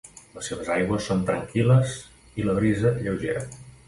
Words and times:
Les 0.35 0.47
seves 0.51 0.69
aigües 0.75 1.09
són 1.11 1.19
tranquil·les 1.27 1.93
i 2.41 2.47
la 2.47 2.57
brisa 2.61 2.93
lleugera. 3.05 3.45